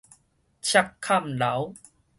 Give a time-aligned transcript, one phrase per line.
[0.63, 1.75] 赤崁樓